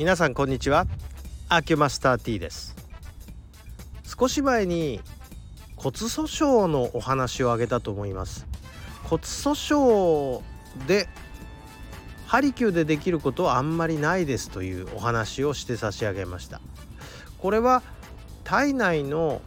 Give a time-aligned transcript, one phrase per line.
[0.00, 0.86] 皆さんこんにちは。
[1.50, 2.74] アキュマスター T です。
[4.02, 5.02] 少し前に
[5.76, 8.46] 骨粗しょうのお話を挙げたと思います。
[9.04, 10.42] 骨粗しょ
[10.86, 11.06] うで
[12.26, 16.62] ハリキューでできることはあんまりないですというお話をして差し上げました。
[17.36, 17.82] これは
[18.42, 19.42] 体内の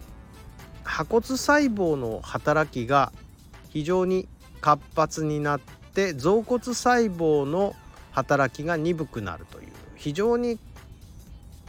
[0.84, 3.12] 破骨細胞の働きが
[3.70, 4.28] 非常に
[4.62, 5.60] 活発になっ
[5.96, 7.74] て臓骨細胞の
[8.12, 9.63] 働きが鈍くなるという
[10.04, 10.60] 非常に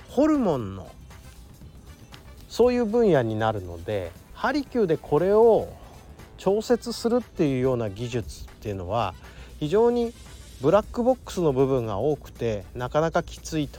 [0.09, 0.91] ホルモンの
[2.49, 5.69] そういう分野になるのでハリキューでこれを
[6.37, 9.15] 調節するっていうような技術っていうのは
[9.61, 10.13] 非常に
[10.61, 13.79] ブラックボックスの部分が多くてなかなかきついと。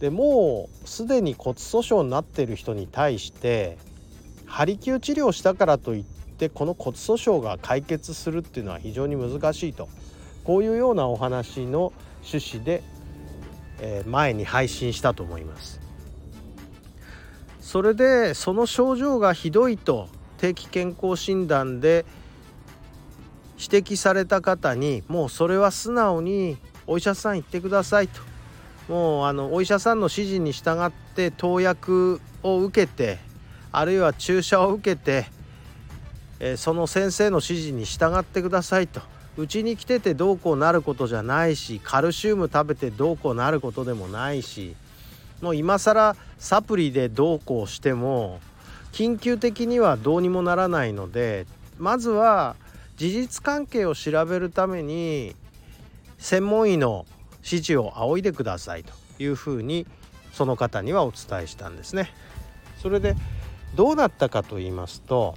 [0.00, 3.78] でもうすでに骨粗しょうになってる人に対して
[4.44, 9.88] ハリキュー治療したからといってこの骨粗しょうが解決するっていうのは非常に難しいと
[10.42, 12.82] こういうようなお話の趣旨で、
[13.80, 15.80] え、前に配信したと思います。
[17.60, 22.04] それでその症状がひどいと定期健康診断で
[23.58, 28.20] 指摘された方にもうそれは素直にお医者さん行ってくださいと
[28.88, 33.18] もうあのお医者さんの指示に従って投薬を受けて
[33.72, 35.26] あるいは注射を受けて、
[36.38, 39.00] えその先生の指示に従ってくださいと
[39.36, 44.76] うちに来ててどうこうなることじゃないしカルシウム食べてどうこうなることでもないし
[45.40, 48.40] もう今更サプリでどうこうしても
[48.92, 51.46] 緊急的にはどうにもならないので
[51.78, 52.54] まずは
[52.96, 55.34] 事実関係を調べるために
[56.18, 57.06] 専門医の
[57.38, 59.86] 指示を仰いでくださいというふうに
[60.32, 62.10] その方にはお伝えしたんですね。
[62.80, 63.16] それで
[63.74, 65.34] どうなったかと言いますと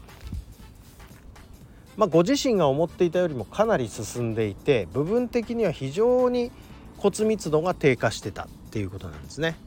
[1.97, 6.51] まあ、ご自身が思っていたよりもかなり進んでいて部分的には非常に
[6.97, 9.57] 骨密度が低下してたっていうことなんですね。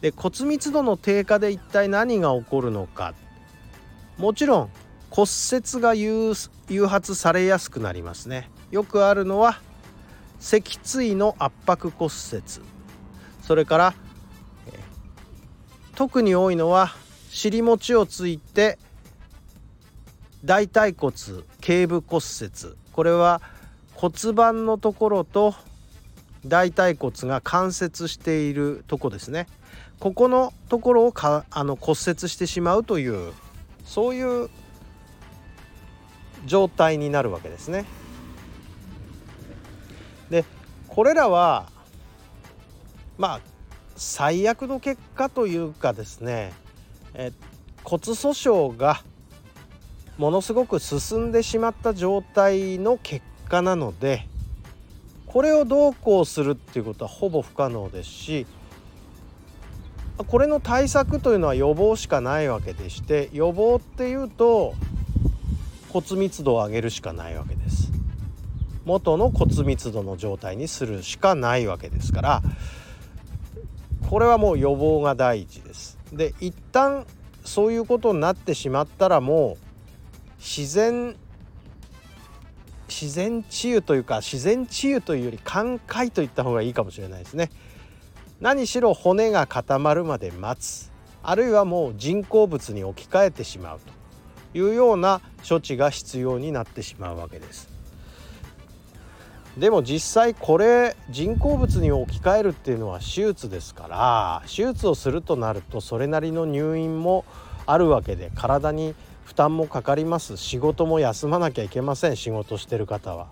[0.00, 3.14] で骨密度の低下で一体何が起こるのか
[4.16, 4.70] もちろん
[5.10, 6.34] 骨折が誘
[6.86, 8.50] 発されやすくなりますね。
[8.70, 9.60] よくあるのは
[10.40, 12.42] 脊椎の圧迫骨折
[13.42, 13.94] それから
[15.94, 16.92] 特に多いのは
[17.30, 18.78] 尻餅をついて
[20.44, 21.12] 大腿骨
[21.60, 23.40] 頸部骨折これは
[23.94, 25.54] 骨盤のところと
[26.46, 29.48] 大腿骨が関節しているとこですね
[29.98, 33.32] ここのところをかあの骨折してしまうという
[33.84, 34.48] そういう
[36.46, 37.84] 状態になるわけですね。
[40.30, 40.44] で
[40.86, 41.66] これらは
[43.16, 43.40] まあ
[43.96, 46.52] 最悪の結果というかですね
[47.14, 47.32] え
[47.82, 49.02] 骨粗しょうが
[50.18, 54.26] ものすごく進んでしまった状態の結果なので
[55.26, 58.46] これをどうこうするっていうことはほぼ不可能ですし
[60.26, 64.74] これの対策というのは予防しかないわけでして予防っていうと
[65.90, 67.92] 骨密度を上げるしかないわけです。
[68.84, 72.42] 元の骨密度の状態にするしかないわけですから
[74.08, 75.98] これはもう予防が第一です。
[76.12, 77.06] で一旦
[77.44, 79.67] そういうことになってしまったらもう
[80.38, 81.16] 自然
[82.88, 87.50] 自然治癒というか自然治癒というより寛解といった方がいいかもしれないですね。
[88.40, 90.90] 何しろ骨が固まるまで待つ。
[91.22, 93.80] あるいはもう人工物に置き換えてしまう
[94.52, 97.68] というような処置が必要になってしまうわけです。
[99.58, 107.24] でも実際これ人工物に置き換えるっていうのは手術ですから手術をするとなるとそれなりの入院も
[107.66, 108.94] あるわけで体に
[109.28, 110.38] 負担もかかります。
[110.38, 112.16] 仕事も休まなきゃいけません。
[112.16, 113.26] 仕事してる方は。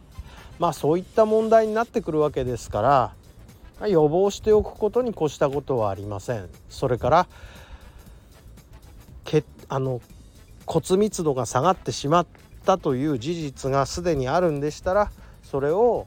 [0.59, 3.15] まあそういった問題になってくるわけですか
[3.81, 6.51] ら予防しておくことに越したことはありません。
[6.69, 7.27] それから
[9.25, 10.03] けあの
[10.67, 12.27] 骨密度が下がってしまっ
[12.67, 15.11] たという事実がすでにあるんでしたら
[15.43, 16.07] それを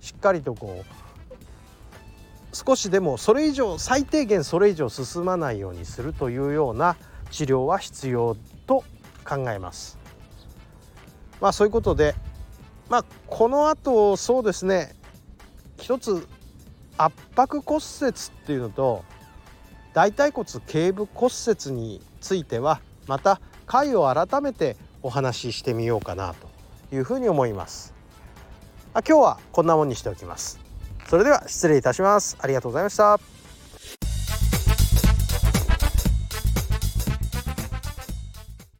[0.00, 6.96] しっかりとこう少しでもそれ以上最低限それ以上進まないようにするというような
[7.30, 8.36] 治療は必要
[8.66, 8.82] と
[9.24, 9.98] 考えます。
[11.40, 12.14] まあそういうことで
[12.88, 14.94] まあこの後そうですね
[15.78, 16.26] 一つ
[16.96, 19.04] 圧迫骨折っていうのと
[19.92, 26.48] 大腿骨頸部骨折についてはまた回を改めてお話ししてみようかなと
[26.94, 27.94] いうふうに思います。
[28.92, 30.60] あ今日はこんなもんにしておきます。
[31.06, 32.36] それでは失礼いたします。
[32.40, 33.43] ありがとうございました。